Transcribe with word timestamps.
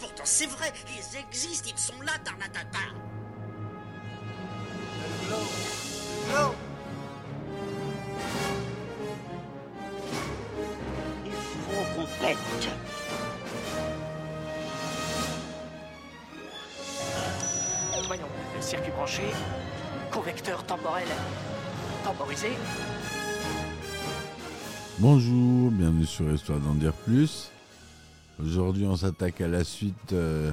pourtant 0.00 0.24
c'est 0.24 0.46
vrai, 0.46 0.72
ils 0.88 1.18
existent, 1.18 1.70
ils 1.72 1.78
sont 1.78 2.00
là, 2.02 2.12
Tarnatata. 2.24 2.78
Il 11.26 11.32
faut 11.32 11.84
qu'on 11.94 12.06
pète. 12.24 12.38
Voyons, 18.06 18.26
le 18.56 18.62
circuit 18.62 18.90
branché, 18.90 19.22
convecteur 20.10 20.64
temporel 20.64 21.06
temporisé. 22.02 22.48
Bonjour, 24.98 25.70
bienvenue 25.70 26.06
sur 26.06 26.30
Histoire 26.32 26.58
d'en 26.58 26.74
dire 26.74 26.92
plus. 26.92 27.50
Aujourd'hui, 28.42 28.86
on 28.86 28.96
s'attaque 28.96 29.42
à 29.42 29.48
la 29.48 29.64
suite 29.64 30.14
euh, 30.14 30.50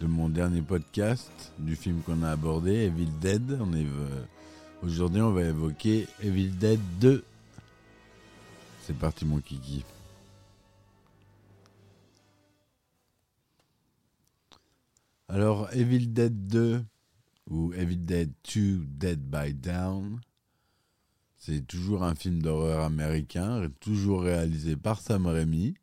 de 0.00 0.06
mon 0.06 0.28
dernier 0.28 0.62
podcast 0.62 1.52
du 1.58 1.74
film 1.74 2.00
qu'on 2.02 2.22
a 2.22 2.30
abordé, 2.30 2.70
Evil 2.70 3.10
Dead. 3.20 3.50
Euh, 3.50 4.24
Aujourd'hui, 4.84 5.20
on 5.20 5.32
va 5.32 5.42
évoquer 5.42 6.06
Evil 6.22 6.50
Dead 6.50 6.78
2. 7.00 7.24
C'est 8.82 8.96
parti, 8.96 9.24
mon 9.24 9.40
kiki. 9.40 9.84
Alors, 15.28 15.68
Evil 15.72 16.12
Dead 16.12 16.46
2 16.46 16.84
ou 17.50 17.72
Evil 17.72 17.96
Dead 17.96 18.30
2 18.54 18.84
Dead 18.86 19.18
by 19.18 19.54
Down, 19.54 20.20
c'est 21.36 21.66
toujours 21.66 22.04
un 22.04 22.14
film 22.14 22.40
d'horreur 22.40 22.84
américain, 22.84 23.68
toujours 23.80 24.22
réalisé 24.22 24.76
par 24.76 25.00
Sam 25.00 25.26
Raimi, 25.26 25.74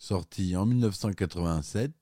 sorti 0.00 0.56
en 0.56 0.66
1987. 0.66 1.92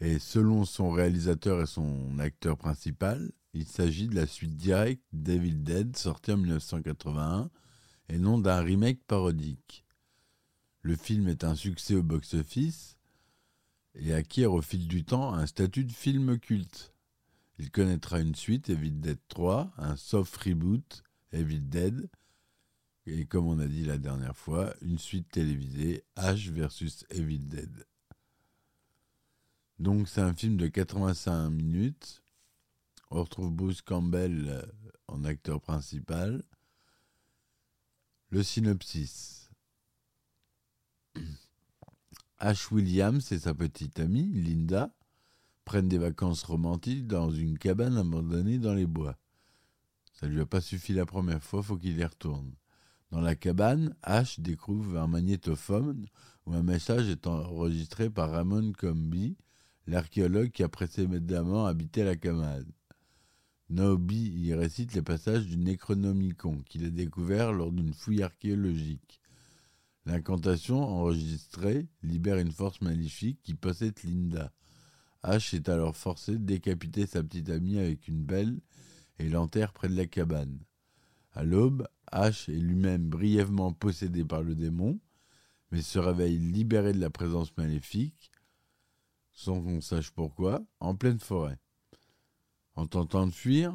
Et 0.00 0.18
selon 0.18 0.64
son 0.64 0.90
réalisateur 0.90 1.62
et 1.62 1.66
son 1.66 2.18
acteur 2.18 2.58
principal, 2.58 3.30
il 3.54 3.66
s'agit 3.66 4.08
de 4.08 4.16
la 4.16 4.26
suite 4.26 4.56
directe 4.56 5.04
d'Evil 5.12 5.62
Dead, 5.62 5.96
sorti 5.96 6.32
en 6.32 6.38
1981, 6.38 7.50
et 8.08 8.18
non 8.18 8.38
d'un 8.38 8.60
remake 8.60 9.02
parodique. 9.06 9.84
Le 10.82 10.96
film 10.96 11.28
est 11.28 11.44
un 11.44 11.54
succès 11.54 11.94
au 11.94 12.02
box-office 12.02 12.96
et 13.94 14.14
acquiert 14.14 14.52
au 14.52 14.62
fil 14.62 14.88
du 14.88 15.04
temps 15.04 15.34
un 15.34 15.46
statut 15.46 15.84
de 15.84 15.92
film 15.92 16.38
culte. 16.38 16.94
Il 17.58 17.70
connaîtra 17.70 18.20
une 18.20 18.34
suite, 18.34 18.70
Evil 18.70 19.00
Dead 19.00 19.18
3, 19.28 19.72
un 19.76 19.96
soft 19.96 20.34
reboot, 20.38 21.02
Evil 21.32 21.60
Dead, 21.60 22.08
et 23.06 23.26
comme 23.26 23.46
on 23.46 23.58
a 23.58 23.66
dit 23.66 23.84
la 23.84 23.98
dernière 23.98 24.36
fois, 24.36 24.74
une 24.82 24.98
suite 24.98 25.30
télévisée, 25.30 26.04
H 26.16 26.50
versus 26.50 27.04
Evil 27.10 27.38
Dead. 27.38 27.86
Donc 29.78 30.08
c'est 30.08 30.20
un 30.20 30.34
film 30.34 30.56
de 30.56 30.68
85 30.68 31.50
minutes. 31.50 32.22
On 33.10 33.22
retrouve 33.22 33.50
Bruce 33.50 33.82
Campbell 33.82 34.46
euh, 34.48 34.62
en 35.08 35.24
acteur 35.24 35.60
principal. 35.60 36.42
Le 38.28 38.42
synopsis. 38.42 39.50
Ash 42.38 42.70
Williams 42.70 43.32
et 43.32 43.38
sa 43.38 43.54
petite 43.54 43.98
amie, 44.00 44.30
Linda, 44.32 44.94
prennent 45.64 45.88
des 45.88 45.98
vacances 45.98 46.42
romantiques 46.42 47.06
dans 47.06 47.30
une 47.30 47.58
cabane 47.58 47.96
abandonnée 47.96 48.58
dans 48.58 48.74
les 48.74 48.86
bois. 48.86 49.16
Ça 50.12 50.26
lui 50.26 50.40
a 50.40 50.46
pas 50.46 50.60
suffi 50.60 50.92
la 50.92 51.06
première 51.06 51.42
fois, 51.42 51.62
faut 51.62 51.76
qu'il 51.76 51.98
y 51.98 52.04
retourne. 52.04 52.52
Dans 53.10 53.20
la 53.20 53.34
cabane, 53.34 53.96
Ash 54.02 54.38
découvre 54.38 54.98
un 54.98 55.08
magnétophone 55.08 56.06
où 56.46 56.54
un 56.54 56.62
message 56.62 57.08
est 57.08 57.26
enregistré 57.26 58.08
par 58.08 58.30
Ramon 58.30 58.72
Comby, 58.72 59.36
l'archéologue 59.88 60.50
qui 60.50 60.62
a 60.62 60.68
précédemment 60.68 61.66
habité 61.66 62.04
la 62.04 62.14
cabane. 62.14 62.70
Naobi 63.68 64.30
y 64.30 64.54
récite 64.54 64.94
les 64.94 65.02
passages 65.02 65.46
du 65.46 65.56
Necronomicon 65.56 66.62
qu'il 66.66 66.84
a 66.84 66.90
découvert 66.90 67.52
lors 67.52 67.72
d'une 67.72 67.94
fouille 67.94 68.22
archéologique. 68.22 69.20
L'incantation 70.06 70.80
enregistrée 70.80 71.88
libère 72.02 72.38
une 72.38 72.52
force 72.52 72.80
maléfique 72.80 73.40
qui 73.42 73.54
possède 73.54 73.98
Linda. 74.04 74.52
Ash 75.22 75.52
est 75.52 75.68
alors 75.68 75.96
forcé 75.96 76.32
de 76.32 76.44
décapiter 76.44 77.06
sa 77.06 77.22
petite 77.22 77.50
amie 77.50 77.78
avec 77.78 78.08
une 78.08 78.24
belle 78.24 78.60
et 79.18 79.28
l'enterre 79.28 79.72
près 79.72 79.88
de 79.88 79.96
la 79.96 80.06
cabane. 80.06 80.58
À 81.32 81.44
l'aube, 81.44 81.86
Ash 82.06 82.48
est 82.48 82.52
lui-même 82.52 83.08
brièvement 83.08 83.72
possédé 83.72 84.24
par 84.24 84.42
le 84.42 84.54
démon, 84.54 84.98
mais 85.70 85.82
se 85.82 85.98
réveille 85.98 86.38
libéré 86.38 86.92
de 86.92 87.00
la 87.00 87.10
présence 87.10 87.56
maléfique, 87.56 88.32
sans 89.32 89.62
qu'on 89.62 89.80
sache 89.80 90.10
pourquoi, 90.10 90.62
en 90.80 90.94
pleine 90.94 91.20
forêt. 91.20 91.58
En 92.74 92.86
tentant 92.86 93.26
de 93.26 93.32
fuir, 93.32 93.74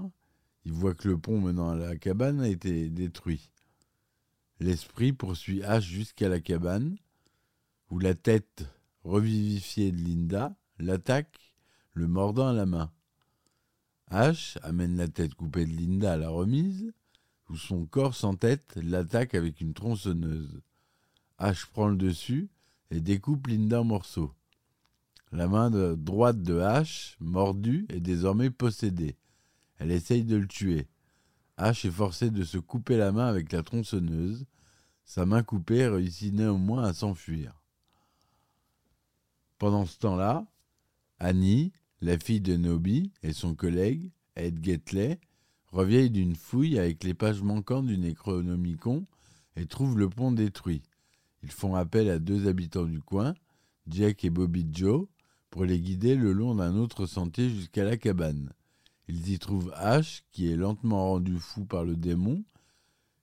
il 0.65 0.73
voit 0.73 0.95
que 0.95 1.07
le 1.07 1.17
pont 1.17 1.39
menant 1.39 1.69
à 1.69 1.75
la 1.75 1.95
cabane 1.95 2.41
a 2.41 2.49
été 2.49 2.89
détruit. 2.89 3.51
L'esprit 4.59 5.13
poursuit 5.13 5.63
Ash 5.63 5.85
jusqu'à 5.85 6.27
la 6.27 6.39
cabane, 6.39 6.97
où 7.89 7.99
la 7.99 8.15
tête 8.15 8.65
revivifiée 9.03 9.91
de 9.91 9.97
Linda 9.97 10.55
l'attaque, 10.79 11.53
le 11.93 12.07
mordant 12.07 12.47
à 12.47 12.53
la 12.53 12.65
main. 12.65 12.91
Ash 14.07 14.57
amène 14.61 14.97
la 14.97 15.07
tête 15.07 15.33
coupée 15.33 15.65
de 15.65 15.73
Linda 15.73 16.13
à 16.13 16.17
la 16.17 16.29
remise, 16.29 16.91
où 17.49 17.57
son 17.57 17.85
corps 17.85 18.15
sans 18.15 18.35
tête 18.35 18.77
l'attaque 18.81 19.35
avec 19.35 19.61
une 19.61 19.73
tronçonneuse. 19.73 20.61
Ash 21.37 21.65
prend 21.67 21.87
le 21.87 21.97
dessus 21.97 22.49
et 22.91 23.01
découpe 23.01 23.47
Linda 23.47 23.81
en 23.81 23.83
morceaux. 23.83 24.33
La 25.31 25.47
main 25.47 25.69
droite 25.95 26.41
de 26.41 26.59
Ash, 26.59 27.17
mordue, 27.19 27.85
est 27.89 27.99
désormais 27.99 28.49
possédée. 28.49 29.17
Elle 29.77 29.91
essaye 29.91 30.23
de 30.23 30.37
le 30.37 30.47
tuer. 30.47 30.87
Ash 31.57 31.85
est 31.85 31.91
forcé 31.91 32.31
de 32.31 32.43
se 32.43 32.57
couper 32.57 32.97
la 32.97 33.11
main 33.11 33.27
avec 33.27 33.51
la 33.51 33.63
tronçonneuse. 33.63 34.45
Sa 35.03 35.25
main 35.25 35.43
coupée 35.43 35.87
réussit 35.87 36.33
néanmoins 36.33 36.83
à 36.83 36.93
s'enfuir. 36.93 37.61
Pendant 39.57 39.85
ce 39.85 39.97
temps-là, 39.99 40.45
Annie, 41.19 41.71
la 42.01 42.17
fille 42.17 42.41
de 42.41 42.55
Nobi, 42.55 43.11
et 43.23 43.33
son 43.33 43.55
collègue, 43.55 44.11
Ed 44.35 44.63
Getley, 44.63 45.19
reviennent 45.75 46.13
d'une 46.13 46.35
fouille 46.35 46.79
avec 46.79 47.03
les 47.03 47.13
pages 47.13 47.41
manquantes 47.41 47.87
du 47.87 47.97
Necronomicon 47.97 49.05
et 49.57 49.65
trouvent 49.65 49.97
le 49.97 50.09
pont 50.09 50.31
détruit. 50.31 50.81
Ils 51.43 51.51
font 51.51 51.75
appel 51.75 52.09
à 52.09 52.17
deux 52.17 52.47
habitants 52.47 52.85
du 52.85 53.01
coin, 53.01 53.33
Jack 53.87 54.23
et 54.23 54.29
Bobby 54.29 54.65
Joe, 54.71 55.07
pour 55.49 55.65
les 55.65 55.79
guider 55.79 56.15
le 56.15 56.31
long 56.31 56.55
d'un 56.55 56.75
autre 56.75 57.05
sentier 57.05 57.49
jusqu'à 57.49 57.83
la 57.83 57.97
cabane. 57.97 58.53
Ils 59.09 59.29
y 59.29 59.37
trouvent 59.37 59.71
Ash, 59.75 60.23
qui 60.31 60.49
est 60.49 60.55
lentement 60.55 61.09
rendu 61.09 61.37
fou 61.39 61.65
par 61.65 61.83
le 61.83 61.97
démon 61.97 62.43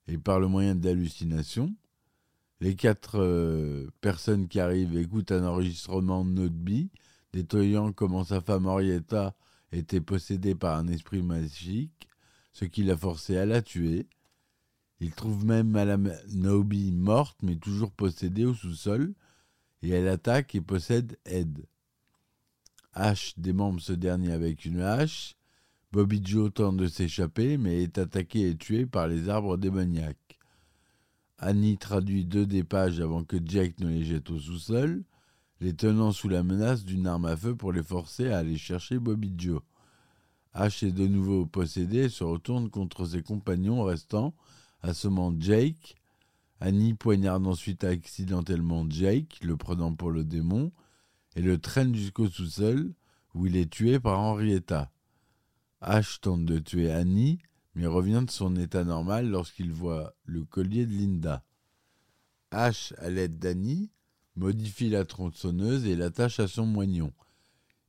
et 0.07 0.19
par 0.19 0.39
le 0.39 0.47
moyen 0.47 0.75
d'hallucination. 0.75 1.73
Les 2.61 2.75
quatre 2.75 3.19
euh, 3.19 3.89
personnes 3.99 4.47
qui 4.47 4.59
arrivent 4.59 4.95
écoutent 4.95 5.31
un 5.31 5.45
enregistrement 5.45 6.23
de 6.23 6.29
Noteby, 6.29 6.91
détaillant 7.33 7.91
comment 7.91 8.23
sa 8.23 8.41
femme 8.41 8.67
Henrietta 8.67 9.35
était 9.71 10.01
possédée 10.01 10.53
par 10.55 10.77
un 10.77 10.87
esprit 10.87 11.23
magique, 11.23 12.07
ce 12.53 12.65
qui 12.65 12.83
l'a 12.83 12.95
forcé 12.95 13.37
à 13.37 13.45
la 13.45 13.61
tuer. 13.61 14.07
Ils 14.99 15.11
trouvent 15.11 15.45
même 15.45 15.69
Madame 15.69 16.13
Nobi 16.29 16.91
morte, 16.91 17.37
mais 17.43 17.57
toujours 17.57 17.91
possédée 17.91 18.45
au 18.45 18.53
sous-sol, 18.53 19.13
et 19.81 19.89
elle 19.89 20.07
attaque 20.07 20.55
et 20.55 20.61
possède 20.61 21.17
Ed. 21.25 21.65
Ash 22.93 23.33
démembre 23.37 23.81
ce 23.81 23.91
dernier 23.91 24.31
avec 24.31 24.65
une 24.65 24.81
hache. 24.81 25.35
Bobby 25.91 26.21
Joe 26.23 26.53
tente 26.53 26.77
de 26.77 26.87
s'échapper, 26.87 27.57
mais 27.57 27.83
est 27.83 27.97
attaqué 27.97 28.49
et 28.49 28.55
tué 28.55 28.85
par 28.85 29.07
les 29.07 29.29
arbres 29.29 29.57
démoniaques. 29.57 30.39
Annie 31.39 31.77
traduit 31.77 32.23
deux 32.23 32.45
des 32.45 32.63
pages 32.63 32.99
avant 32.99 33.23
que 33.23 33.37
Jack 33.43 33.79
ne 33.79 33.89
les 33.89 34.05
jette 34.05 34.29
au 34.29 34.39
sous-sol, 34.39 35.03
les 35.59 35.73
tenant 35.73 36.11
sous 36.11 36.29
la 36.29 36.43
menace 36.43 36.85
d'une 36.85 37.07
arme 37.07 37.25
à 37.25 37.35
feu 37.35 37.55
pour 37.55 37.73
les 37.73 37.83
forcer 37.83 38.29
à 38.29 38.39
aller 38.39 38.57
chercher 38.57 38.99
Bobby 38.99 39.33
Joe. 39.37 39.61
Ash 40.53 40.83
est 40.83 40.91
de 40.91 41.07
nouveau 41.07 41.45
possédé 41.45 42.05
et 42.05 42.09
se 42.09 42.23
retourne 42.23 42.69
contre 42.69 43.05
ses 43.05 43.23
compagnons 43.23 43.83
restants, 43.83 44.35
assommant 44.81 45.33
Jake. 45.39 45.95
Annie 46.59 46.93
poignarde 46.93 47.47
ensuite 47.47 47.83
accidentellement 47.83 48.85
Jake, 48.89 49.39
le 49.41 49.57
prenant 49.57 49.93
pour 49.95 50.11
le 50.11 50.23
démon, 50.23 50.71
et 51.35 51.41
le 51.41 51.57
traîne 51.57 51.95
jusqu'au 51.95 52.29
sous-sol, 52.29 52.93
où 53.33 53.47
il 53.47 53.57
est 53.57 53.69
tué 53.69 53.99
par 53.99 54.19
Henrietta. 54.19 54.91
Ash 55.81 56.21
tente 56.21 56.45
de 56.45 56.59
tuer 56.59 56.91
Annie, 56.91 57.39
mais 57.75 57.87
revient 57.87 58.23
de 58.25 58.31
son 58.31 58.55
état 58.55 58.83
normal 58.83 59.29
lorsqu'il 59.29 59.71
voit 59.73 60.13
le 60.25 60.45
collier 60.45 60.85
de 60.85 60.93
Linda. 60.93 61.43
Ash, 62.51 62.93
à 62.99 63.09
l'aide 63.09 63.39
d'Annie, 63.39 63.89
modifie 64.35 64.89
la 64.89 65.05
tronçonneuse 65.05 65.87
et 65.87 65.95
l'attache 65.95 66.39
à 66.39 66.47
son 66.47 66.67
moignon. 66.67 67.11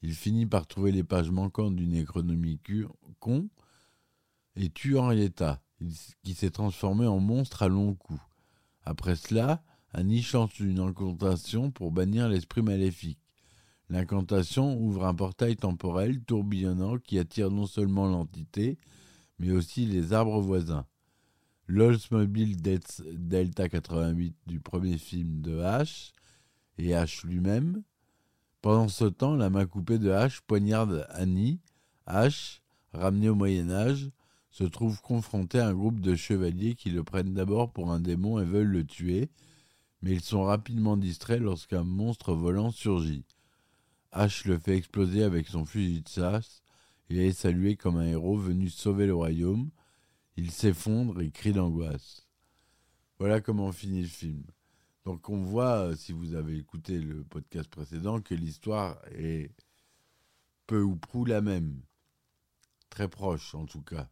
Il 0.06 0.12
finit 0.12 0.44
par 0.44 0.66
trouver 0.66 0.92
les 0.92 1.02
pages 1.02 1.30
manquantes 1.30 1.76
du 1.76 1.86
Necronomicon 1.86 3.48
et 4.54 4.68
tue 4.68 4.98
Henrietta, 4.98 5.62
qui 6.22 6.34
s'est 6.34 6.50
transformé 6.50 7.06
en 7.06 7.20
monstre 7.20 7.62
à 7.62 7.68
long 7.68 7.94
cou. 7.94 8.20
Après 8.84 9.16
cela, 9.16 9.64
Annie 9.94 10.22
chante 10.22 10.60
une 10.60 10.78
incantation 10.78 11.70
pour 11.70 11.90
bannir 11.90 12.28
l'esprit 12.28 12.60
maléfique. 12.60 13.18
L'incantation 13.88 14.78
ouvre 14.78 15.06
un 15.06 15.14
portail 15.14 15.56
temporel 15.56 16.20
tourbillonnant 16.20 16.98
qui 16.98 17.18
attire 17.18 17.50
non 17.50 17.64
seulement 17.64 18.06
l'entité, 18.06 18.76
mais 19.38 19.52
aussi 19.52 19.86
les 19.86 20.12
arbres 20.12 20.42
voisins. 20.42 20.84
L'Oldsmobile 21.66 22.60
Delta 22.60 23.70
88 23.70 24.36
du 24.46 24.60
premier 24.60 24.98
film 24.98 25.40
de 25.40 25.60
H 25.62 26.12
et 26.76 26.90
H 26.90 27.26
lui-même. 27.26 27.82
Pendant 28.64 28.88
ce 28.88 29.04
temps, 29.04 29.36
la 29.36 29.50
main 29.50 29.66
coupée 29.66 29.98
de 29.98 30.08
H 30.08 30.40
poignarde 30.46 31.06
Annie. 31.10 31.60
H, 32.06 32.60
ramené 32.94 33.28
au 33.28 33.34
Moyen 33.34 33.70
Âge, 33.70 34.10
se 34.48 34.64
trouve 34.64 35.02
confronté 35.02 35.58
à 35.58 35.68
un 35.68 35.74
groupe 35.74 36.00
de 36.00 36.14
chevaliers 36.14 36.74
qui 36.74 36.88
le 36.88 37.04
prennent 37.04 37.34
d'abord 37.34 37.70
pour 37.70 37.92
un 37.92 38.00
démon 38.00 38.40
et 38.40 38.44
veulent 38.46 38.72
le 38.72 38.86
tuer, 38.86 39.28
mais 40.00 40.12
ils 40.12 40.22
sont 40.22 40.44
rapidement 40.44 40.96
distraits 40.96 41.42
lorsqu'un 41.42 41.84
monstre 41.84 42.32
volant 42.32 42.70
surgit. 42.70 43.26
H 44.14 44.48
le 44.48 44.58
fait 44.58 44.78
exploser 44.78 45.24
avec 45.24 45.46
son 45.46 45.66
fusil 45.66 46.00
de 46.00 46.08
chasse 46.08 46.62
et 47.10 47.26
est 47.26 47.32
salué 47.32 47.76
comme 47.76 47.98
un 47.98 48.06
héros 48.06 48.38
venu 48.38 48.70
sauver 48.70 49.04
le 49.04 49.14
royaume. 49.14 49.68
Il 50.38 50.50
s'effondre 50.50 51.20
et 51.20 51.30
crie 51.30 51.52
d'angoisse. 51.52 52.26
Voilà 53.18 53.42
comment 53.42 53.72
finit 53.72 54.00
le 54.00 54.08
film. 54.08 54.42
Donc 55.04 55.28
on 55.28 55.42
voit, 55.42 55.88
euh, 55.88 55.96
si 55.96 56.12
vous 56.12 56.34
avez 56.34 56.56
écouté 56.56 56.98
le 56.98 57.24
podcast 57.24 57.68
précédent, 57.68 58.20
que 58.20 58.34
l'histoire 58.34 58.98
est 59.12 59.50
peu 60.66 60.82
ou 60.82 60.96
prou 60.96 61.24
la 61.24 61.40
même. 61.40 61.82
Très 62.88 63.08
proche 63.08 63.54
en 63.54 63.66
tout 63.66 63.82
cas. 63.82 64.08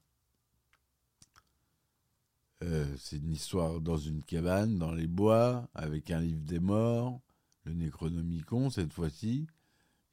Euh, 2.63 2.95
c'est 2.99 3.17
une 3.17 3.33
histoire 3.33 3.81
dans 3.81 3.97
une 3.97 4.23
cabane, 4.23 4.79
dans 4.79 4.93
les 4.93 5.07
bois, 5.09 5.69
avec 5.75 6.11
un 6.11 6.21
livre 6.21 6.45
des 6.45 6.61
morts, 6.61 7.21
le 7.65 7.73
Necronomicon 7.73 8.71
cette 8.71 8.93
fois-ci. 8.93 9.47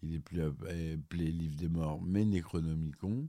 Il 0.01 0.15
est 0.15 0.19
plus 0.19 0.41
appelé 0.41 1.31
Livre 1.31 1.55
des 1.55 1.67
morts, 1.67 2.01
mais 2.01 2.23
Necronomicon 2.23 3.27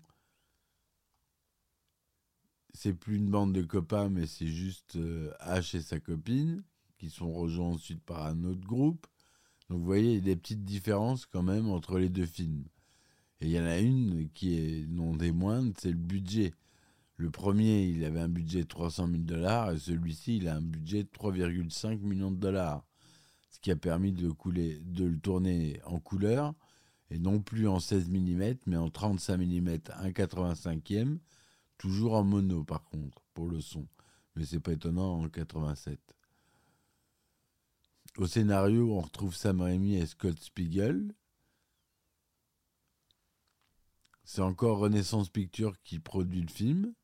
c'est 2.75 2.94
plus 2.94 3.17
une 3.17 3.31
bande 3.31 3.53
de 3.53 3.62
copains, 3.62 4.08
mais 4.08 4.26
c'est 4.26 4.46
juste 4.46 4.96
euh, 4.96 5.32
H 5.41 5.76
et 5.76 5.82
sa 5.82 6.00
copine, 6.00 6.62
qui 7.00 7.08
sont 7.08 7.32
rejoints 7.32 7.70
ensuite 7.70 8.02
par 8.02 8.26
un 8.26 8.44
autre 8.44 8.61
groupe. 8.61 9.06
Donc 9.70 9.79
vous 9.79 9.87
voyez, 9.87 10.11
il 10.11 10.14
y 10.17 10.19
a 10.19 10.20
des 10.20 10.37
petites 10.37 10.64
différences 10.64 11.25
quand 11.25 11.43
même 11.43 11.70
entre 11.70 11.99
les 11.99 12.11
deux 12.11 12.26
films. 12.26 12.67
Et 13.41 13.47
il 13.47 13.52
y 13.52 13.58
en 13.58 13.64
a 13.64 13.79
une 13.79 14.29
qui 14.35 14.55
est 14.55 14.87
non 14.87 15.17
des 15.17 15.32
moindres, 15.32 15.73
c'est 15.79 15.91
le 15.91 15.97
budget. 15.97 16.52
Le 17.17 17.31
premier, 17.31 17.85
il 17.85 18.05
avait 18.05 18.20
un 18.20 18.29
budget 18.29 18.61
de 18.61 18.69
300 18.69 19.08
000 19.08 19.23
dollars, 19.23 19.73
et 19.73 19.79
celui-ci, 19.79 20.37
il 20.37 20.49
a 20.49 20.56
un 20.56 20.61
budget 20.61 21.05
de 21.05 21.08
3,5 21.08 22.00
millions 22.00 22.31
de 22.31 22.37
dollars. 22.37 22.85
Ce 23.49 23.58
qui 23.61 23.70
a 23.70 23.76
permis 23.76 24.12
de, 24.12 24.31
couler, 24.31 24.79
de 24.85 25.06
le 25.06 25.19
tourner 25.19 25.81
en 25.87 26.00
couleur, 26.00 26.55
et 27.11 27.19
non 27.19 27.41
plus 27.41 27.67
en 27.67 27.81
16 27.81 28.11
mm, 28.11 28.55
mais 28.67 28.76
en 28.76 28.91
35 28.91 29.38
mm 29.38 29.69
1,85e, 29.69 31.19
Toujours 31.79 32.12
en 32.12 32.25
mono, 32.25 32.62
par 32.62 32.85
contre, 32.85 33.23
pour 33.32 33.49
le 33.49 33.62
son. 33.62 33.88
Mais 34.37 34.44
c'est 34.44 34.61
pas 34.61 34.73
étonnant 34.73 35.19
en 35.19 35.31
87. 35.31 35.99
Au 38.17 38.27
scénario, 38.27 38.93
on 38.93 39.01
retrouve 39.01 39.35
Sam 39.35 39.61
Raimi 39.61 39.97
et 39.97 40.07
Scott 40.07 40.39
Spiegel. 40.41 41.15
C'est 44.25 44.43
encore 44.43 44.79
Renaissance 44.79 45.29
Pictures 45.29 45.81
qui 45.83 45.99
produit 45.99 46.43
le 46.43 46.49
film. 46.49 46.95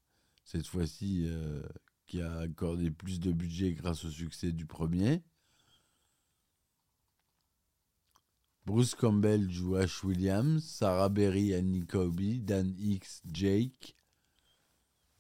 Cette 0.45 0.67
fois-ci, 0.67 1.25
euh, 1.27 1.63
qui 2.07 2.21
a 2.21 2.39
accordé 2.39 2.91
plus 2.91 3.19
de 3.21 3.33
budget 3.33 3.75
grâce 3.75 4.05
au 4.05 4.11
succès 4.11 4.53
du 4.53 4.67
premier. 4.67 5.23
Bruce 8.65 8.95
Campbell 8.95 9.51
joue 9.51 9.77
Ash 9.77 10.03
Williams, 10.03 10.65
Sarah 10.65 11.09
Berry, 11.09 11.55
Annie 11.55 11.87
Kobe, 11.87 12.45
Dan 12.45 12.75
Hicks, 12.77 13.23
Jake, 13.25 13.97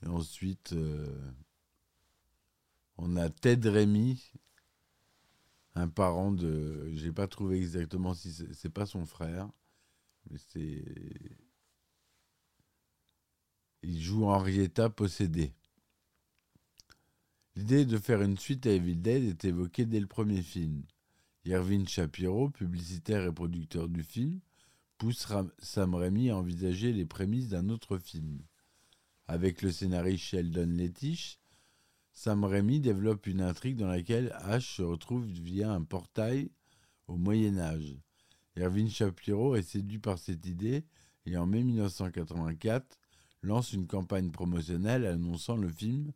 et 0.02 0.08
ensuite, 0.08 0.72
euh, 0.72 1.32
on 2.98 3.16
a 3.16 3.30
Ted 3.30 3.68
Rémy, 3.68 4.32
un 5.76 5.88
parent 5.88 6.32
de. 6.32 6.90
J'ai 6.94 7.12
pas 7.12 7.28
trouvé 7.28 7.58
exactement 7.58 8.14
si 8.14 8.32
c'est 8.32 8.70
pas 8.70 8.86
son 8.86 9.04
frère, 9.04 9.48
mais 10.30 10.38
c'est. 10.38 10.84
Il 13.82 14.00
joue 14.00 14.24
Henrietta 14.24 14.90
possédée. 14.90 15.52
L'idée 17.54 17.84
de 17.84 17.98
faire 17.98 18.22
une 18.22 18.36
suite 18.36 18.66
à 18.66 18.70
Evil 18.70 18.96
Dead 18.96 19.24
est 19.24 19.44
évoquée 19.44 19.86
dès 19.86 20.00
le 20.00 20.06
premier 20.06 20.42
film. 20.42 20.82
Irving 21.44 21.86
Shapiro, 21.86 22.50
publicitaire 22.50 23.24
et 23.24 23.32
producteur 23.32 23.88
du 23.88 24.02
film, 24.02 24.40
pousse 24.98 25.26
Sam 25.58 25.94
Raimi 25.94 26.30
à 26.30 26.36
envisager 26.36 26.92
les 26.92 27.06
prémices 27.06 27.48
d'un 27.48 27.68
autre 27.68 27.98
film. 27.98 28.40
Avec 29.28 29.62
le 29.62 29.70
scénariste 29.70 30.24
Sheldon 30.24 30.66
Lettich, 30.66 31.38
Sam 32.18 32.44
Raimi 32.44 32.80
développe 32.80 33.26
une 33.26 33.42
intrigue 33.42 33.76
dans 33.76 33.88
laquelle 33.88 34.32
Ash 34.40 34.76
se 34.76 34.82
retrouve 34.82 35.26
via 35.26 35.70
un 35.70 35.82
portail 35.82 36.50
au 37.08 37.16
Moyen 37.16 37.58
Âge. 37.58 37.98
Erwin 38.56 38.88
Shapiro 38.88 39.54
est 39.54 39.60
séduit 39.62 39.98
par 39.98 40.18
cette 40.18 40.46
idée 40.46 40.86
et 41.26 41.36
en 41.36 41.44
mai 41.44 41.62
1984 41.62 42.98
lance 43.42 43.74
une 43.74 43.86
campagne 43.86 44.30
promotionnelle 44.30 45.04
annonçant 45.04 45.56
le 45.56 45.68
film 45.68 46.10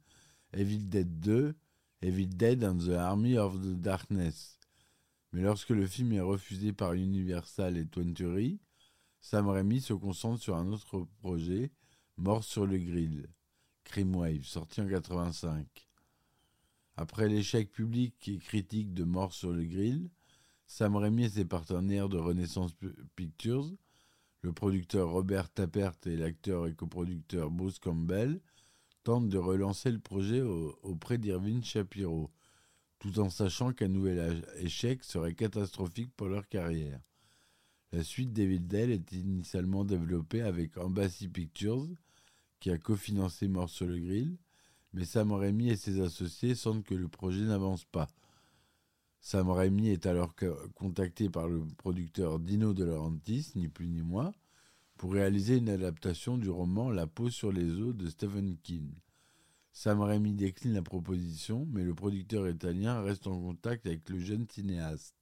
Evil 0.55 0.89
Dead 0.89 1.21
2, 1.21 1.55
Evil 2.01 2.29
Dead 2.29 2.65
and 2.65 2.79
the 2.79 2.97
Army 2.97 3.37
of 3.37 3.61
the 3.61 3.79
Darkness. 3.79 4.59
Mais 5.33 5.43
lorsque 5.43 5.69
le 5.69 5.87
film 5.87 6.15
est 6.15 6.21
refusé 6.21 6.73
par 6.73 6.95
Universal 6.95 7.77
et 7.77 7.85
Twenty, 7.85 8.59
Sam 9.21 9.49
Raimi 9.49 9.83
se 9.83 9.93
concentre 9.93 10.43
sur 10.43 10.57
un 10.57 10.73
autre 10.73 11.07
projet, 11.19 11.71
Mort 12.17 12.43
sur 12.43 12.65
le 12.65 12.79
grill, 12.79 13.29
Wave, 13.97 14.45
sorti 14.45 14.81
en 14.81 14.89
85. 14.89 15.90
Après 16.97 17.29
l'échec 17.29 17.71
public 17.71 18.29
et 18.29 18.39
critique 18.39 18.93
de 18.93 19.05
Mort 19.05 19.33
sur 19.33 19.53
le 19.53 19.65
grill, 19.65 20.11
Sam 20.67 20.97
Raimi 20.97 21.25
et 21.25 21.29
ses 21.31 21.45
partenaires 21.45 22.09
de 22.09 22.19
Renaissance 22.19 22.73
Pictures, 23.17 23.71
le 24.43 24.53
producteur 24.53 25.11
Robert 25.11 25.51
Tappert 25.51 25.95
et 26.07 26.17
l'acteur 26.17 26.67
et 26.67 26.75
coproducteur 26.75 27.51
Bruce 27.51 27.79
Campbell, 27.79 28.41
tentent 29.03 29.29
de 29.29 29.39
relancer 29.39 29.91
le 29.91 29.99
projet 29.99 30.41
auprès 30.41 31.19
d'Irving 31.19 31.63
Shapiro, 31.63 32.31
tout 32.99 33.19
en 33.19 33.31
sachant 33.31 33.73
qu'un 33.73 33.89
nouvel 33.89 34.45
échec 34.59 35.05
serait 35.05 35.35
catastrophique 35.35 36.13
pour 36.17 36.29
leur 36.29 36.49
carrière. 36.49 37.01
La 37.93 38.05
suite 38.05 38.33
d'Evil 38.33 38.67
Dead 38.67 38.91
est 38.91 39.13
initialement 39.13 39.85
développée 39.85 40.43
avec 40.43 40.79
Embassy 40.79 41.29
Pictures, 41.29 41.89
qui 42.61 42.71
a 42.71 42.79
cofinancé 42.79 43.49
Mort 43.49 43.71
sur 43.71 43.87
le 43.87 43.99
Grill, 43.99 44.37
mais 44.93 45.05
Sam 45.05 45.33
Raimi 45.33 45.71
et 45.71 45.77
ses 45.77 46.01
associés 46.01 46.55
sentent 46.55 46.85
que 46.85 46.95
le 46.95 47.09
projet 47.09 47.45
n'avance 47.45 47.85
pas. 47.85 48.09
Sam 49.21 49.51
Raimi 49.51 49.89
est 49.89 50.07
alors 50.07 50.35
contacté 50.75 51.29
par 51.29 51.49
le 51.49 51.63
producteur 51.77 52.39
Dino 52.39 52.73
De 52.73 52.85
Laurentiis, 52.85 53.53
ni 53.55 53.69
plus 53.69 53.87
ni 53.87 54.03
moins, 54.03 54.33
pour 54.97 55.13
réaliser 55.13 55.59
une 55.59 55.69
adaptation 55.69 56.39
du 56.39 56.49
roman 56.49 56.91
La 56.91 57.07
peau 57.07 57.31
sur 57.31 57.53
les 57.53 57.71
os 57.81 57.95
de 57.95 58.09
Stephen 58.09 58.57
King. 58.63 58.91
Sam 59.73 60.01
Raimi 60.01 60.33
décline 60.33 60.75
la 60.75 60.83
proposition, 60.83 61.67
mais 61.71 61.85
le 61.85 61.95
producteur 61.95 62.49
italien 62.49 63.01
reste 63.03 63.27
en 63.27 63.41
contact 63.41 63.87
avec 63.87 64.09
le 64.09 64.19
jeune 64.19 64.47
cinéaste. 64.49 65.15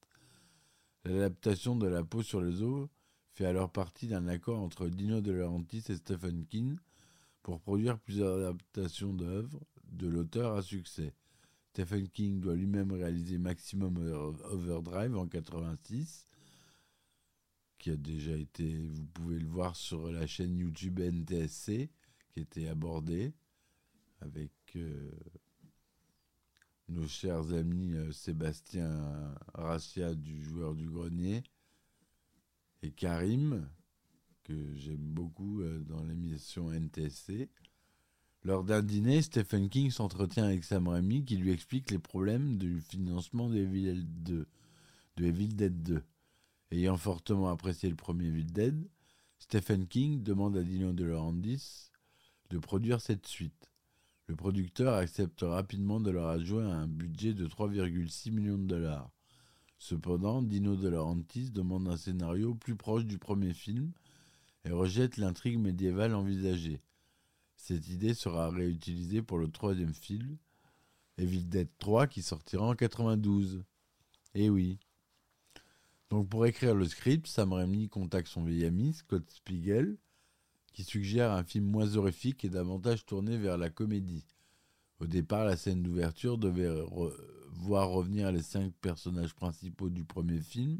L'adaptation 1.05 1.75
de 1.75 1.87
La 1.87 2.03
peau 2.03 2.23
sur 2.23 2.41
les 2.41 2.61
os 2.61 2.89
fait 3.31 3.45
alors 3.45 3.71
partie 3.71 4.07
d'un 4.07 4.27
accord 4.27 4.59
entre 4.59 4.87
Dino 4.87 5.21
De 5.21 5.31
Laurentiis 5.31 5.83
et 5.89 5.95
Stephen 5.95 6.45
King, 6.45 6.77
pour 7.49 7.61
produire 7.61 7.97
plusieurs 7.97 8.37
adaptations 8.37 9.11
d'œuvres 9.11 9.59
de 9.91 10.07
l'auteur 10.07 10.55
à 10.55 10.61
succès. 10.61 11.15
Stephen 11.71 12.07
King 12.07 12.39
doit 12.39 12.53
lui-même 12.53 12.91
réaliser 12.91 13.39
Maximum 13.39 13.97
Overdrive 14.51 15.17
en 15.17 15.27
86, 15.27 16.27
qui 17.79 17.89
a 17.89 17.97
déjà 17.97 18.33
été, 18.37 18.77
vous 18.77 19.03
pouvez 19.07 19.39
le 19.39 19.47
voir 19.47 19.75
sur 19.75 20.11
la 20.11 20.27
chaîne 20.27 20.59
YouTube 20.59 20.99
NTSC, 20.99 21.89
qui 22.29 22.39
était 22.39 22.67
abordé 22.67 23.33
avec 24.21 24.51
euh, 24.75 25.09
nos 26.87 27.07
chers 27.07 27.51
amis 27.51 27.95
euh, 27.95 28.11
Sébastien 28.11 29.33
Rassia 29.55 30.13
du 30.13 30.43
joueur 30.43 30.75
du 30.75 30.87
grenier 30.87 31.41
et 32.83 32.91
Karim 32.91 33.67
que 34.49 34.75
j'aime 34.75 34.97
beaucoup 34.97 35.61
euh, 35.61 35.83
dans 35.87 36.03
l'émission 36.03 36.71
NTSC. 36.71 37.49
Lors 38.43 38.63
d'un 38.63 38.81
dîner, 38.81 39.21
Stephen 39.21 39.69
King 39.69 39.91
s'entretient 39.91 40.45
avec 40.45 40.63
Sam 40.63 40.87
Raimi 40.87 41.23
qui 41.23 41.37
lui 41.37 41.51
explique 41.51 41.91
les 41.91 41.99
problèmes 41.99 42.57
du 42.57 42.81
financement 42.81 43.47
de 43.47 43.57
Evil, 43.57 44.05
2, 44.07 44.47
de 45.17 45.25
Evil 45.25 45.49
Dead 45.49 45.83
2. 45.83 46.03
Ayant 46.71 46.97
fortement 46.97 47.49
apprécié 47.49 47.89
le 47.89 47.95
premier 47.95 48.27
Evil 48.27 48.45
Dead, 48.45 48.89
Stephen 49.37 49.85
King 49.85 50.23
demande 50.23 50.57
à 50.57 50.63
Dino 50.63 50.93
De 50.93 51.03
Laurentiis 51.03 51.91
de 52.49 52.57
produire 52.57 53.01
cette 53.01 53.27
suite. 53.27 53.71
Le 54.25 54.35
producteur 54.35 54.95
accepte 54.95 55.41
rapidement 55.41 55.99
de 55.99 56.09
leur 56.09 56.27
adjoindre 56.27 56.73
un 56.73 56.87
budget 56.87 57.35
de 57.35 57.47
3,6 57.47 58.31
millions 58.31 58.57
de 58.57 58.65
dollars. 58.65 59.11
Cependant, 59.77 60.41
Dino 60.41 60.75
De 60.75 60.89
Laurentiis 60.89 61.51
demande 61.51 61.87
un 61.87 61.97
scénario 61.97 62.55
plus 62.55 62.75
proche 62.75 63.05
du 63.05 63.19
premier 63.19 63.53
film 63.53 63.91
et 64.65 64.71
rejette 64.71 65.17
l'intrigue 65.17 65.59
médiévale 65.59 66.15
envisagée. 66.15 66.81
Cette 67.55 67.87
idée 67.89 68.13
sera 68.13 68.49
réutilisée 68.49 69.21
pour 69.21 69.37
le 69.37 69.49
troisième 69.49 69.93
film, 69.93 70.37
Evil 71.17 71.43
Dead 71.43 71.67
3, 71.79 72.07
qui 72.07 72.21
sortira 72.21 72.65
en 72.65 72.75
92. 72.75 73.63
Eh 74.35 74.49
oui. 74.49 74.79
Donc 76.09 76.29
pour 76.29 76.45
écrire 76.45 76.73
le 76.73 76.85
script, 76.85 77.27
Sam 77.27 77.53
Raimi 77.53 77.89
contacte 77.89 78.27
son 78.27 78.43
vieil 78.43 78.65
ami 78.65 78.93
Scott 78.93 79.29
Spiegel, 79.29 79.97
qui 80.73 80.83
suggère 80.83 81.31
un 81.31 81.43
film 81.43 81.65
moins 81.65 81.95
horrifique 81.95 82.45
et 82.45 82.49
davantage 82.49 83.05
tourné 83.05 83.37
vers 83.37 83.57
la 83.57 83.69
comédie. 83.69 84.25
Au 84.99 85.07
départ, 85.07 85.45
la 85.45 85.57
scène 85.57 85.83
d'ouverture 85.83 86.37
devait 86.37 86.69
voir 87.53 87.89
revenir 87.89 88.31
les 88.31 88.41
cinq 88.41 88.73
personnages 88.81 89.33
principaux 89.33 89.89
du 89.89 90.03
premier 90.03 90.39
film, 90.39 90.79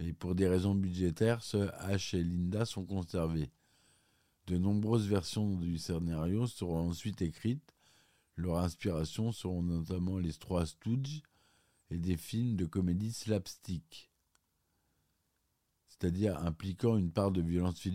et 0.00 0.12
pour 0.12 0.34
des 0.34 0.46
raisons 0.46 0.74
budgétaires, 0.74 1.42
ce 1.42 1.70
Ash 1.78 2.14
et 2.14 2.22
Linda 2.22 2.64
sont 2.64 2.84
conservés. 2.84 3.50
De 4.46 4.56
nombreuses 4.56 5.08
versions 5.08 5.56
du 5.56 5.76
scénario 5.76 6.46
seront 6.46 6.88
ensuite 6.88 7.20
écrites. 7.20 7.74
Leur 8.36 8.58
inspiration 8.58 9.32
seront 9.32 9.62
notamment 9.62 10.18
les 10.18 10.32
Trois 10.32 10.66
Stooges 10.66 11.22
et 11.90 11.98
des 11.98 12.16
films 12.16 12.56
de 12.56 12.64
comédie 12.64 13.12
slapstick, 13.12 14.10
c'est-à-dire 15.88 16.38
impliquant 16.38 16.96
une 16.96 17.10
part 17.10 17.32
de 17.32 17.42
violence 17.42 17.86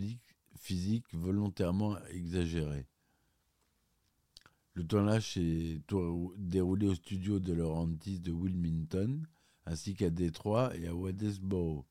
physique 0.56 1.06
volontairement 1.14 1.96
exagérée. 2.08 2.86
Le 4.74 4.84
tournage 4.84 5.34
s'est 5.34 5.80
déroulé 6.36 6.88
au 6.88 6.94
studio 6.94 7.38
de 7.38 7.52
Laurentis 7.52 8.18
de 8.18 8.32
Wilmington, 8.32 9.22
ainsi 9.66 9.94
qu'à 9.94 10.10
Détroit 10.10 10.76
et 10.76 10.88
à 10.88 10.94
Wadesboro. 10.94 11.86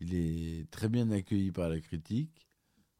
Il 0.00 0.14
est 0.14 0.70
très 0.70 0.88
bien 0.88 1.10
accueilli 1.10 1.50
par 1.50 1.68
la 1.68 1.80
critique, 1.80 2.48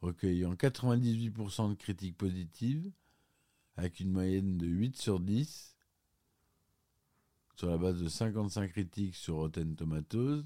recueillant 0.01 0.55
98% 0.55 1.71
de 1.71 1.75
critiques 1.75 2.17
positives, 2.17 2.91
avec 3.77 4.01
une 4.01 4.11
moyenne 4.11 4.59
de 4.59 4.67
8 4.67 4.97
sur 4.97 5.21
10, 5.21 5.77
sur 7.57 7.69
la 7.69 7.79
base 7.79 8.03
de 8.03 8.09
55 8.09 8.71
critiques 8.71 9.17
sur 9.17 9.37
Rotten 9.37 9.77
Tomatoes, 9.77 10.45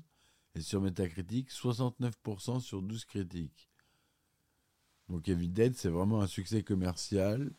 et 0.54 0.60
sur 0.60 0.80
Metacritic, 0.80 1.50
69% 1.50 2.60
sur 2.60 2.82
12 2.82 3.04
critiques. 3.06 3.70
Donc 5.08 5.28
Evil 5.28 5.48
Dead, 5.48 5.74
c'est 5.74 5.88
vraiment 5.88 6.20
un 6.20 6.26
succès 6.26 6.62
commercial 6.62 7.52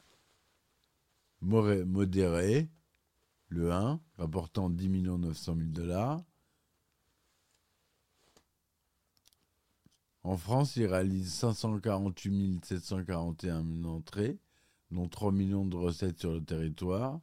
modéré, 1.41 2.69
le 3.49 3.71
1, 3.71 3.99
rapportant 4.17 4.69
10 4.69 4.89
900 4.89 5.55
000 5.55 5.67
dollars. 5.69 6.23
En 10.23 10.37
France, 10.37 10.75
il 10.77 10.85
réalise 10.85 11.33
548 11.33 12.65
741 12.65 13.83
entrées, 13.83 14.39
dont 14.91 15.07
3 15.07 15.31
millions 15.31 15.65
de 15.65 15.75
recettes 15.75 16.19
sur 16.19 16.31
le 16.31 16.43
territoire. 16.43 17.19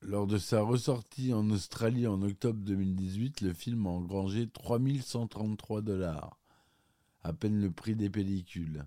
Lors 0.00 0.26
de 0.26 0.38
sa 0.38 0.62
ressortie 0.62 1.32
en 1.32 1.48
Australie 1.50 2.08
en 2.08 2.22
octobre 2.22 2.58
2018, 2.60 3.40
le 3.40 3.52
film 3.52 3.86
a 3.86 3.90
engrangé 3.90 4.48
3133 4.48 5.80
dollars, 5.82 6.40
à 7.22 7.32
peine 7.32 7.60
le 7.60 7.70
prix 7.70 7.94
des 7.94 8.10
pellicules 8.10 8.84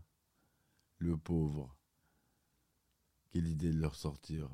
le 0.99 1.17
pauvre. 1.17 1.75
Quelle 3.31 3.47
idée 3.47 3.71
de 3.71 3.79
le 3.79 3.87
ressortir. 3.87 4.49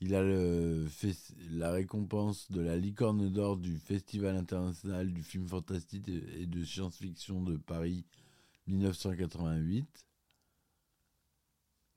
Il 0.00 0.14
a 0.14 0.22
le, 0.22 0.86
la 1.50 1.70
récompense 1.70 2.50
de 2.50 2.60
la 2.60 2.76
licorne 2.76 3.30
d'or 3.30 3.56
du 3.56 3.78
Festival 3.78 4.36
international 4.36 5.10
du 5.12 5.22
film 5.22 5.48
fantastique 5.48 6.08
et 6.08 6.46
de 6.46 6.64
science-fiction 6.64 7.42
de 7.42 7.56
Paris 7.56 8.04
1988. 8.66 10.06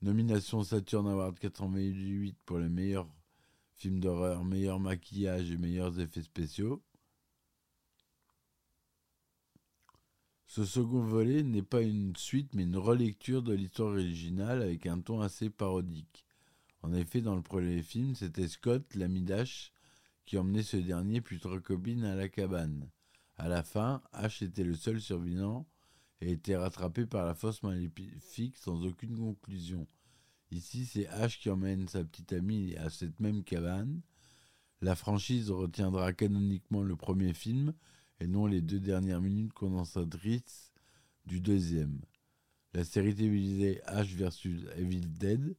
Nomination 0.00 0.64
Saturn 0.64 1.08
Award 1.08 1.38
88 1.38 2.36
pour 2.46 2.58
les 2.58 2.70
meilleurs 2.70 3.06
films 3.74 4.00
d'horreur, 4.00 4.44
meilleur 4.44 4.80
maquillage 4.80 5.50
et 5.50 5.58
meilleurs 5.58 6.00
effets 6.00 6.22
spéciaux. 6.22 6.82
Ce 10.46 10.64
second 10.64 11.02
volet 11.02 11.42
n'est 11.42 11.62
pas 11.62 11.82
une 11.82 12.16
suite 12.16 12.54
mais 12.54 12.62
une 12.62 12.78
relecture 12.78 13.42
de 13.42 13.52
l'histoire 13.52 13.90
originale 13.90 14.62
avec 14.62 14.86
un 14.86 15.00
ton 15.00 15.20
assez 15.20 15.50
parodique. 15.50 16.24
En 16.82 16.92
effet, 16.92 17.20
dans 17.20 17.36
le 17.36 17.42
premier 17.42 17.82
film, 17.82 18.14
c'était 18.14 18.48
Scott, 18.48 18.94
l'ami 18.94 19.22
d'Ash, 19.22 19.72
qui 20.24 20.38
emmenait 20.38 20.62
ce 20.62 20.76
dernier 20.76 21.20
puis 21.20 21.38
trois 21.38 21.58
à 21.58 22.14
la 22.14 22.28
cabane. 22.28 22.88
À 23.36 23.48
la 23.48 23.62
fin, 23.62 24.02
Ash 24.12 24.42
était 24.42 24.64
le 24.64 24.74
seul 24.74 25.00
survivant 25.00 25.66
et 26.20 26.32
était 26.32 26.56
rattrapé 26.56 27.06
par 27.06 27.24
la 27.24 27.34
force 27.34 27.62
maléfique 27.62 28.56
sans 28.56 28.84
aucune 28.84 29.16
conclusion. 29.16 29.86
Ici, 30.50 30.84
c'est 30.84 31.06
Ash 31.08 31.38
qui 31.38 31.48
emmène 31.48 31.88
sa 31.88 32.04
petite 32.04 32.32
amie 32.32 32.76
à 32.76 32.90
cette 32.90 33.18
même 33.20 33.42
cabane. 33.42 34.02
La 34.82 34.94
franchise 34.94 35.50
retiendra 35.50 36.12
canoniquement 36.12 36.82
le 36.82 36.96
premier 36.96 37.32
film 37.32 37.72
et 38.20 38.26
non 38.26 38.46
les 38.46 38.60
deux 38.60 38.80
dernières 38.80 39.20
minutes 39.20 39.52
condensatrices 39.52 40.72
du 41.26 41.40
deuxième. 41.40 42.00
La 42.74 42.84
série 42.84 43.14
télévisée 43.14 43.80
H 43.86 44.14
vs 44.14 44.70
Evil 44.76 45.06
Dead, 45.08 45.56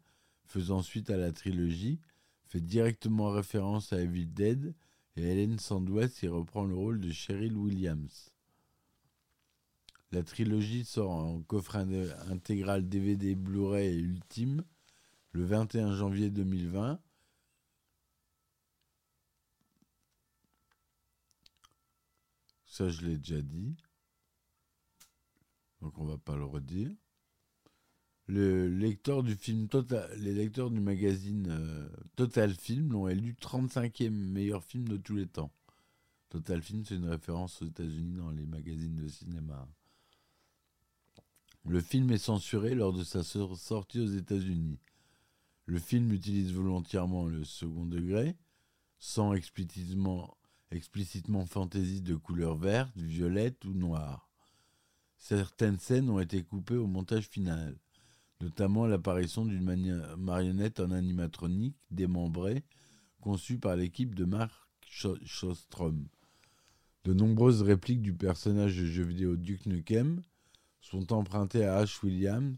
faisant 0.52 0.82
suite 0.82 1.10
à 1.10 1.18
la 1.18 1.32
trilogie, 1.32 2.00
fait 2.48 2.60
directement 2.60 3.30
référence 3.30 3.94
à 3.94 4.02
Evil 4.02 4.28
Dead 4.28 4.76
et 5.16 5.24
Helen 5.24 5.58
Sandwest 5.58 6.22
y 6.24 6.28
reprend 6.28 6.66
le 6.66 6.76
rôle 6.76 7.00
de 7.00 7.10
Cheryl 7.10 7.56
Williams. 7.56 8.32
La 10.12 10.24
trilogie 10.24 10.84
sort 10.84 11.12
en 11.12 11.42
coffret 11.42 11.86
intégral 12.30 12.90
DVD 12.90 13.34
Blu-ray 13.34 13.88
et 13.88 14.00
Ultime 14.00 14.66
le 15.32 15.46
21 15.46 15.96
janvier 15.96 16.30
2020 16.30 17.00
Ça, 22.66 22.88
je 22.90 23.02
l'ai 23.02 23.18
déjà 23.18 23.42
dit. 23.42 23.76
Donc, 25.82 25.98
on 25.98 26.06
va 26.06 26.18
pas 26.18 26.38
le 26.38 26.46
redire. 26.46 26.90
Le 28.34 28.70
lecteur 28.70 29.24
du 29.24 29.38
les 30.20 30.34
lecteurs 30.34 30.72
du 30.72 30.80
magazine 30.80 31.48
euh, 31.50 31.90
Total 32.16 32.54
Film 32.54 32.94
l'ont 32.94 33.10
élu 33.10 33.34
35e 33.34 34.10
meilleur 34.10 34.64
film 34.64 34.88
de 34.88 34.96
tous 34.96 35.18
les 35.18 35.28
temps. 35.28 35.52
Total 36.30 36.62
Film, 36.62 36.86
c'est 36.86 36.96
une 36.96 37.10
référence 37.10 37.62
aux 37.62 37.66
États-Unis 37.66 38.16
dans 38.16 38.32
les 38.32 38.46
magazines 38.46 38.96
de 38.96 39.10
cinéma. 39.10 39.68
Le 41.66 41.82
film 41.82 42.10
est 42.12 42.20
censuré 42.20 42.74
lors 42.74 42.94
de 42.94 43.04
sa 43.04 43.22
sortie 43.22 44.00
aux 44.00 44.14
États-Unis. 44.14 44.80
Le 45.66 45.80
film 45.80 46.14
utilise 46.14 46.54
volontairement 46.54 47.26
le 47.26 47.44
second 47.44 47.86
degré, 47.86 48.38
sans 48.98 49.34
explicitement 49.34 50.38
explicitement 50.72 51.46
fantaisie 51.46 52.02
de 52.02 52.16
couleur 52.16 52.56
verte, 52.56 52.96
violette 52.96 53.66
ou 53.66 53.74
noire. 53.74 54.30
Certaines 55.18 55.80
scènes 55.80 56.10
ont 56.10 56.22
été 56.22 56.44
coupées 56.44 56.78
au 56.78 56.88
montage 56.88 57.28
final, 57.28 57.78
notamment 58.42 58.88
l'apparition 58.88 59.46
d'une 59.46 59.64
marionnette 60.18 60.80
en 60.80 60.92
animatronique 60.92 61.78
démembrée 61.92 62.64
conçue 63.22 63.58
par 63.58 63.76
l'équipe 63.76 64.16
de 64.16 64.26
Mark 64.26 64.54
Shostrom. 65.26 66.08
De 67.04 67.14
nombreuses 67.14 67.62
répliques 67.62 68.02
du 68.02 68.14
personnage 68.14 68.78
de 68.78 68.86
jeu 68.86 69.04
vidéo 69.04 69.36
Duke 69.36 69.66
Nukem 69.66 70.22
sont 70.82 71.14
empruntées 71.14 71.66
à 71.66 71.78
Ash 71.78 72.04
Williams 72.04 72.58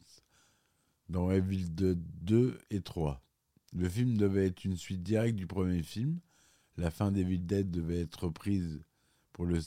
dans 1.10 1.32
Evil 1.32 1.70
2 1.70 2.58
et 2.72 2.82
3. 2.82 3.22
Le 3.74 3.90
film 3.90 4.18
devait 4.18 4.48
être 4.48 4.66
une 4.66 4.78
suite 4.78 5.04
directe 5.04 5.36
du 5.36 5.48
premier 5.48 5.84
film, 5.84 6.20
la 6.78 6.92
fin 6.92 7.12
d'Evil 7.12 7.46
Dead 7.46 7.70
devait 7.70 8.02
être 8.02 8.30
prise 8.30 8.84
pour 9.32 9.46
le, 9.46 9.60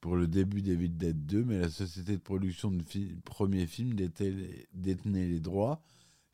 pour 0.00 0.16
le 0.16 0.28
début 0.28 0.62
d'Evil 0.62 0.96
Dead 0.96 1.26
2, 1.26 1.44
mais 1.44 1.58
la 1.58 1.70
société 1.70 2.12
de 2.12 2.22
production 2.22 2.70
du 2.70 2.84
premier 3.24 3.66
film 3.66 3.94
détenait 3.94 5.26
les 5.26 5.40
droits 5.40 5.82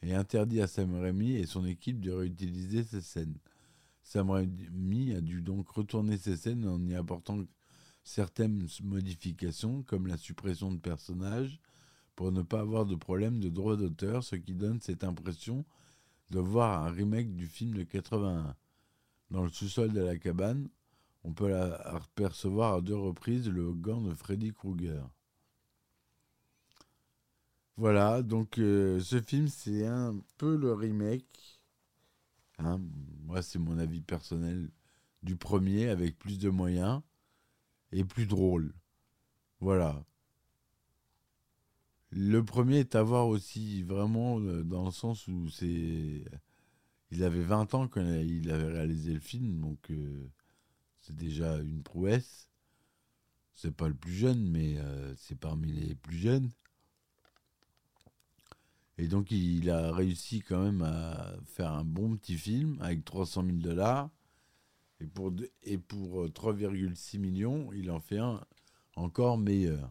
et 0.03 0.15
interdit 0.15 0.61
à 0.61 0.67
Sam 0.67 0.95
Raimi 0.95 1.33
et 1.33 1.47
son 1.47 1.65
équipe 1.65 2.01
de 2.01 2.13
réutiliser 2.13 2.85
ces 2.85 3.01
scènes. 3.01 3.39
Sam 4.03 4.31
Raimi 4.31 5.15
a 5.15 5.21
dû 5.21 5.41
donc 5.41 5.69
retourner 5.71 6.19
ces 6.19 6.37
scènes 6.37 6.67
en 6.69 6.85
y 6.87 6.95
apportant 6.95 7.39
certaines 8.03 8.67
modifications, 8.83 9.83
comme 9.83 10.07
la 10.07 10.19
suppression 10.19 10.71
de 10.71 10.79
personnages, 10.79 11.59
pour 12.15 12.31
ne 12.31 12.43
pas 12.43 12.61
avoir 12.61 12.85
de 12.85 12.95
problème 12.95 13.41
de 13.41 13.49
droit 13.49 13.77
d'auteur, 13.77 14.23
ce 14.23 14.37
qui 14.37 14.55
donne 14.55 14.81
cette 14.81 15.05
impression 15.05 15.65
de 16.31 16.39
voir 16.39 16.85
un 16.85 16.91
remake 16.91 17.35
du 17.35 17.47
film 17.47 17.73
de 17.75 17.83
81. 17.83 18.55
Dans 19.31 19.43
le 19.43 19.49
sous-sol 19.49 19.93
de 19.93 20.01
la 20.01 20.19
cabane, 20.19 20.69
on 21.25 21.33
peut 21.33 21.49
la- 21.49 21.75
apercevoir 21.97 22.75
à 22.75 22.81
deux 22.81 22.97
reprises 22.97 23.49
le 23.51 23.73
gant 23.73 24.01
de 24.01 24.15
Freddy 24.15 24.53
Krueger. 24.53 25.09
Voilà, 27.77 28.23
donc 28.23 28.59
euh, 28.59 28.99
ce 29.01 29.21
film, 29.21 29.47
c'est 29.49 29.87
un 29.87 30.17
peu 30.39 30.57
le 30.57 30.73
remake. 30.73 31.61
hein, 32.59 32.81
moi, 33.27 33.43
c'est 33.43 33.59
mon 33.61 33.79
avis 33.79 34.01
personnel 34.01 34.71
du 35.23 35.37
premier, 35.37 35.89
avec 35.89 36.19
plus 36.19 36.39
de 36.39 36.51
moyens 36.51 37.01
et 37.93 38.05
plus 38.05 38.27
drôle. 38.27 38.75
Voilà. 39.61 40.05
Le 42.13 42.43
premier 42.43 42.79
est 42.79 42.95
à 42.95 43.03
voir 43.03 43.29
aussi 43.29 43.83
vraiment 43.83 44.41
euh, 44.41 44.63
dans 44.63 44.87
le 44.87 44.91
sens 44.91 45.29
où 45.29 45.49
c'est. 45.51 46.25
Il 47.13 47.25
avait 47.25 47.43
20 47.43 47.75
ans 47.75 47.89
quand 47.89 48.03
il 48.05 48.51
avait 48.51 48.73
réalisé 48.73 49.15
le 49.15 49.21
film, 49.21 49.61
donc 49.61 49.91
euh, 49.91 50.29
c'est 51.05 51.17
déjà 51.17 51.59
une 51.59 51.83
prouesse. 51.83 52.49
C'est 53.55 53.75
pas 53.75 53.89
le 53.89 53.95
plus 53.95 54.13
jeune, 54.13 54.49
mais 54.51 54.79
euh, 54.79 55.15
c'est 55.17 55.39
parmi 55.39 55.73
les 55.73 55.95
plus 55.95 56.17
jeunes. 56.17 56.51
Et 58.99 59.09
donc 59.09 59.31
il 59.31 59.71
a 59.71 59.93
réussi 59.93 60.41
quand 60.41 60.63
même 60.63 60.83
à 60.83 61.35
faire 61.47 61.73
un 61.73 61.85
bon 61.85 62.17
petit 62.17 62.37
film 62.37 62.79
avec 62.81 63.05
300 63.05 63.45
000 63.45 63.59
dollars. 63.59 64.11
Et 65.01 65.07
pour, 65.07 65.33
et 65.65 65.79
pour 65.79 66.23
euh, 66.23 66.29
3,6 66.29 67.19
millions, 67.19 67.73
il 67.73 67.91
en 67.91 68.01
fait 68.01 68.19
un 68.19 68.41
encore 68.97 69.39
meilleur. 69.39 69.91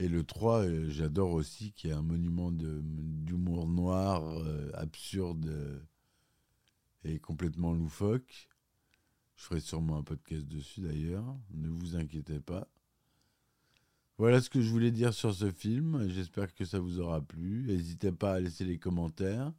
Et 0.00 0.08
le 0.08 0.22
3, 0.22 0.64
euh, 0.64 0.90
j'adore 0.90 1.32
aussi, 1.32 1.72
qui 1.72 1.88
est 1.88 1.92
un 1.92 2.02
monument 2.02 2.52
d'humour 2.52 3.66
noir, 3.66 4.22
euh, 4.28 4.70
absurde 4.74 5.46
euh, 5.48 5.80
et 7.04 7.18
complètement 7.18 7.72
loufoque. 7.72 8.48
Je 9.38 9.44
ferai 9.44 9.60
sûrement 9.60 9.98
un 9.98 10.02
podcast 10.02 10.44
dessus 10.46 10.80
d'ailleurs, 10.80 11.24
ne 11.52 11.68
vous 11.68 11.94
inquiétez 11.94 12.40
pas. 12.40 12.66
Voilà 14.18 14.40
ce 14.40 14.50
que 14.50 14.60
je 14.60 14.68
voulais 14.68 14.90
dire 14.90 15.14
sur 15.14 15.32
ce 15.32 15.52
film. 15.52 16.08
J'espère 16.08 16.52
que 16.52 16.64
ça 16.64 16.80
vous 16.80 16.98
aura 16.98 17.20
plu. 17.20 17.62
N'hésitez 17.68 18.10
pas 18.10 18.34
à 18.34 18.40
laisser 18.40 18.64
les 18.64 18.78
commentaires. 18.78 19.52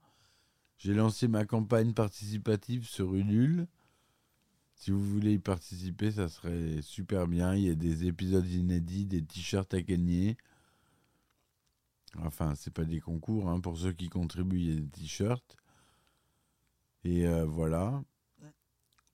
J'ai 0.78 0.94
lancé 0.94 1.30
ma 1.30 1.46
campagne 1.46 1.94
participative 1.94 2.86
sur 2.86 3.16
Ulule. 3.16 3.68
Si 4.76 4.92
vous 4.92 5.02
voulez 5.02 5.36
y 5.36 5.40
participer, 5.40 6.12
ça 6.12 6.28
serait 6.28 6.82
super 6.82 7.26
bien. 7.26 7.56
Il 7.56 7.64
y 7.64 7.70
a 7.70 7.76
des 7.76 8.06
épisodes 8.06 8.50
inédits, 8.50 9.06
des 9.06 9.24
t-shirts 9.24 9.74
à 9.74 9.82
gagner. 9.82 10.36
Enfin, 12.18 12.54
c'est 12.56 12.74
pas 12.74 12.84
des 12.86 13.00
concours. 13.00 13.48
hein. 13.50 13.62
Pour 13.62 13.78
ceux 13.78 13.94
qui 13.94 14.10
contribuent, 14.10 14.60
il 14.60 14.74
y 14.74 14.78
a 14.78 14.82
des 14.82 14.88
t-shirts. 14.90 15.56
Et 17.06 17.26
euh, 17.26 17.46
voilà, 17.46 18.04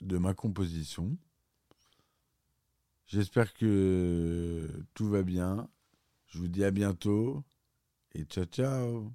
de 0.05 0.17
ma 0.17 0.33
composition. 0.33 1.17
J'espère 3.07 3.53
que 3.53 4.67
tout 4.93 5.09
va 5.09 5.24
bien. 5.24 5.67
Je 6.27 6.38
vous 6.39 6.47
dis 6.47 6.63
à 6.63 6.71
bientôt. 6.71 7.43
Et 8.13 8.24
ciao 8.24 8.45
ciao 8.45 9.12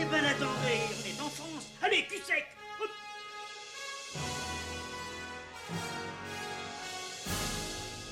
Eh 0.00 0.04
ben 0.04 0.24
attendez, 0.24 0.80
on 0.94 1.06
est 1.06 1.20
en 1.20 1.28
France. 1.28 1.66
Allez, 1.82 2.06
cul 2.06 2.22
sec 2.22 2.47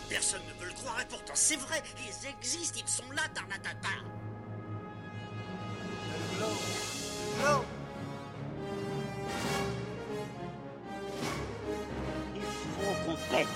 Personne 0.09 0.41
ne 0.47 0.61
veut 0.61 0.69
le 0.69 0.75
croire 0.75 1.01
et 1.01 1.05
pourtant 1.07 1.35
c'est 1.35 1.57
vrai, 1.57 1.83
ils 1.99 2.29
existent, 2.29 2.79
ils 2.81 2.89
sont 2.89 3.11
là, 3.13 3.23
Tarnatata. 3.35 3.89
Il 12.35 12.43
faut 12.43 12.95
qu'on 13.05 13.17
pète. 13.35 13.49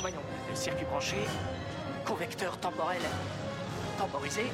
Voyons, 0.00 0.22
le 0.48 0.56
circuit 0.56 0.86
branché, 0.86 1.16
convecteur 2.04 2.58
temporel 2.58 3.02
temporisé, 3.98 4.44